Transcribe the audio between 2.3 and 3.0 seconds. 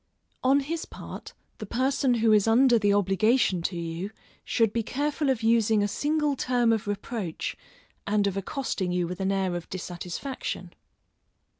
is under the